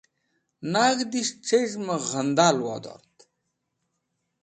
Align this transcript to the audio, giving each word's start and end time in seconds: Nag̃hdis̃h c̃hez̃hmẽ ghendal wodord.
Nag̃hdis̃h 0.71 1.35
c̃hez̃hmẽ 1.47 1.97
ghendal 2.09 2.57
wodord. 2.65 3.15